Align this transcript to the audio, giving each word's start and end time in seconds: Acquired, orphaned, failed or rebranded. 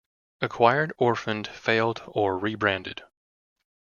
Acquired, 0.41 0.93
orphaned, 0.97 1.45
failed 1.47 2.01
or 2.07 2.35
rebranded. 2.35 3.03